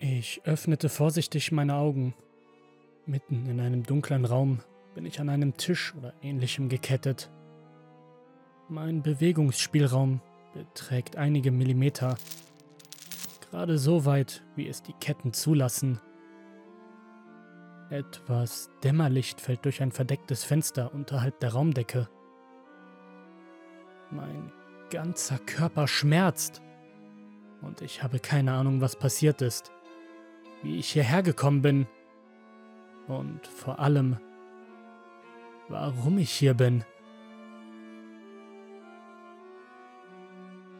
[0.00, 2.14] Ich öffnete vorsichtig meine Augen.
[3.04, 4.60] Mitten in einem dunklen Raum
[4.94, 7.30] bin ich an einem Tisch oder ähnlichem gekettet.
[8.68, 10.20] Mein Bewegungsspielraum
[10.54, 12.16] beträgt einige Millimeter.
[13.50, 16.00] Gerade so weit, wie es die Ketten zulassen.
[17.90, 22.08] Etwas Dämmerlicht fällt durch ein verdecktes Fenster unterhalb der Raumdecke.
[24.12, 24.52] Mein
[24.90, 26.62] ganzer Körper schmerzt.
[27.62, 29.72] Und ich habe keine Ahnung, was passiert ist.
[30.62, 31.86] Wie ich hierher gekommen bin.
[33.06, 34.18] Und vor allem,
[35.68, 36.84] warum ich hier bin.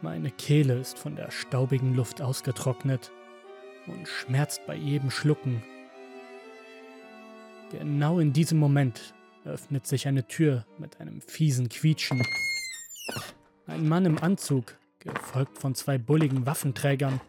[0.02, 3.10] Meine Kehle ist von der staubigen Luft ausgetrocknet
[3.86, 5.62] und schmerzt bei jedem Schlucken.
[7.70, 12.22] Genau in diesem Moment öffnet sich eine Tür mit einem fiesen Quietschen.
[13.66, 17.20] Ein Mann im Anzug, gefolgt von zwei bulligen Waffenträgern,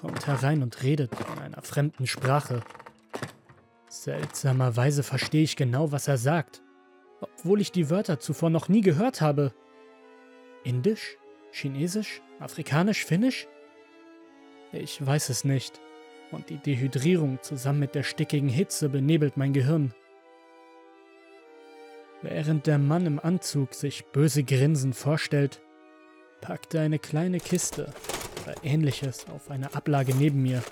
[0.00, 2.60] kommt herein und redet in einer fremden Sprache.
[3.88, 6.62] Seltsamerweise verstehe ich genau, was er sagt,
[7.20, 9.52] obwohl ich die Wörter zuvor noch nie gehört habe.
[10.62, 11.16] Indisch?
[11.50, 12.22] Chinesisch?
[12.38, 13.04] Afrikanisch?
[13.04, 13.48] Finnisch?
[14.72, 15.80] Ich weiß es nicht.
[16.30, 19.94] Und die Dehydrierung zusammen mit der stickigen Hitze benebelt mein Gehirn.
[22.22, 25.60] Während der Mann im Anzug sich böse grinsend vorstellt,
[26.40, 27.92] packt er eine kleine Kiste
[28.42, 30.62] oder ähnliches auf eine Ablage neben mir.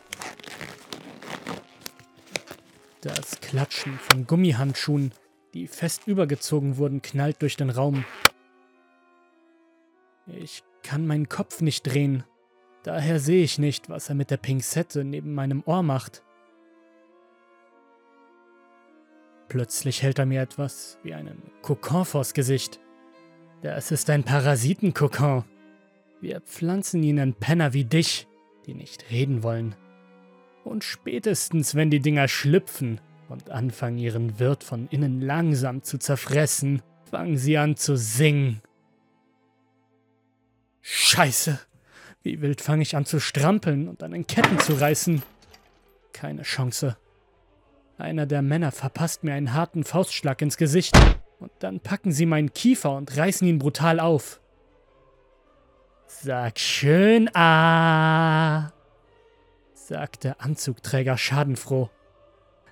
[3.00, 5.12] Das Klatschen von Gummihandschuhen,
[5.55, 8.05] die fest übergezogen wurden, knallt durch den Raum.
[10.27, 12.25] Ich kann meinen Kopf nicht drehen,
[12.83, 16.22] daher sehe ich nicht, was er mit der Pinzette neben meinem Ohr macht.
[19.48, 22.81] Plötzlich hält er mir etwas wie einen Kokon vors Gesicht.
[23.62, 25.44] Das ist ein Parasitenkokon.
[26.27, 28.27] Wir pflanzen ihn in Penner wie dich,
[28.66, 29.77] die nicht reden wollen.
[30.64, 36.82] Und spätestens, wenn die Dinger schlüpfen und anfangen, ihren Wirt von innen langsam zu zerfressen,
[37.09, 38.60] fangen sie an zu singen.
[40.81, 41.60] Scheiße!
[42.25, 45.22] Wie wild fange ich an zu strampeln und an den Ketten zu reißen?
[46.12, 46.97] Keine Chance.
[47.98, 50.98] Einer der Männer verpasst mir einen harten Faustschlag ins Gesicht
[51.38, 54.41] und dann packen sie meinen Kiefer und reißen ihn brutal auf.
[56.09, 58.71] Sag schön ah,
[59.75, 61.91] sagt der Anzugträger schadenfroh.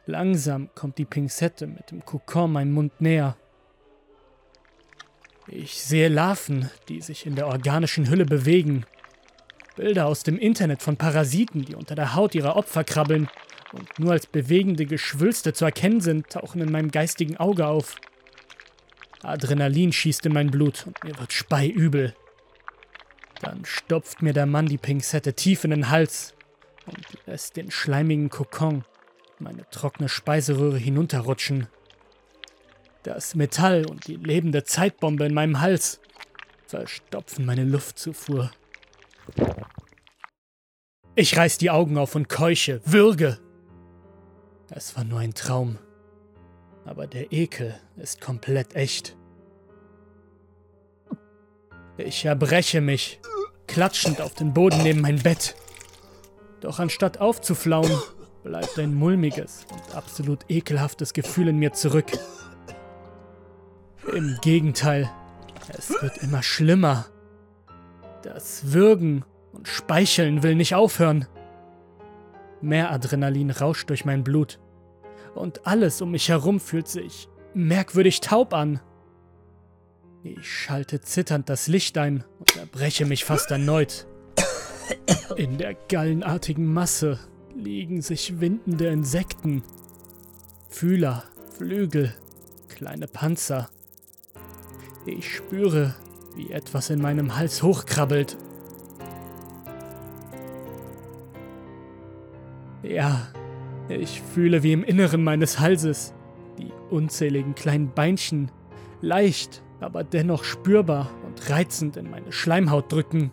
[0.06, 3.36] Langsam kommt die Pinzette mit dem Kokon meinem Mund näher.
[5.48, 8.86] Ich sehe Larven, die sich in der organischen Hülle bewegen.
[9.74, 13.28] Bilder aus dem Internet von Parasiten, die unter der Haut ihrer Opfer krabbeln
[13.72, 17.96] und nur als bewegende Geschwülste zu erkennen sind, tauchen in meinem geistigen Auge auf.
[19.22, 22.14] Adrenalin schießt in mein Blut und mir wird speiübel.
[23.44, 26.34] Dann stopft mir der Mann die Pinzette tief in den Hals
[26.86, 28.84] und lässt den schleimigen Kokon,
[29.38, 31.66] meine trockene Speiseröhre hinunterrutschen.
[33.02, 36.00] Das Metall und die lebende Zeitbombe in meinem Hals
[36.66, 38.50] verstopfen meine Luftzufuhr.
[41.14, 43.38] Ich reiß die Augen auf und keuche, würge.
[44.70, 45.78] Es war nur ein Traum.
[46.86, 49.16] Aber der Ekel ist komplett echt.
[51.96, 53.20] Ich erbreche mich,
[53.74, 55.56] klatschend auf den Boden neben mein Bett.
[56.60, 57.90] Doch anstatt aufzuflauen,
[58.44, 62.06] bleibt ein mulmiges und absolut ekelhaftes Gefühl in mir zurück.
[64.14, 65.10] Im Gegenteil,
[65.76, 67.06] es wird immer schlimmer.
[68.22, 71.26] Das Würgen und Speicheln will nicht aufhören.
[72.60, 74.60] Mehr Adrenalin rauscht durch mein Blut.
[75.34, 78.78] Und alles um mich herum fühlt sich merkwürdig taub an.
[80.26, 84.06] Ich schalte zitternd das Licht ein und erbreche mich fast erneut.
[85.36, 87.18] In der gallenartigen Masse
[87.54, 89.62] liegen sich windende Insekten.
[90.70, 91.24] Fühler,
[91.54, 92.14] Flügel,
[92.70, 93.68] kleine Panzer.
[95.04, 95.94] Ich spüre,
[96.34, 98.38] wie etwas in meinem Hals hochkrabbelt.
[102.82, 103.28] Ja,
[103.90, 106.14] ich fühle wie im Inneren meines Halses
[106.58, 108.50] die unzähligen kleinen Beinchen
[109.02, 113.30] leicht aber dennoch spürbar und reizend in meine Schleimhaut drücken.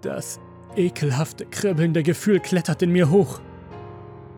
[0.00, 0.40] Das
[0.74, 3.40] ekelhafte, kribbelnde Gefühl klettert in mir hoch.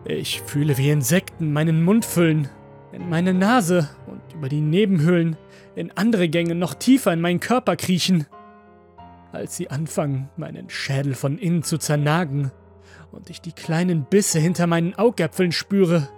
[0.05, 2.49] Ich fühle, wie Insekten meinen Mund füllen,
[2.91, 5.37] in meine Nase und über die Nebenhöhlen
[5.75, 8.25] in andere Gänge noch tiefer in meinen Körper kriechen.
[9.31, 12.51] Als sie anfangen, meinen Schädel von innen zu zernagen
[13.11, 16.09] und ich die kleinen Bisse hinter meinen Augäpfeln spüre,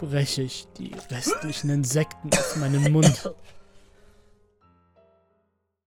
[0.00, 3.30] erbreche ich die restlichen Insekten aus meinem Mund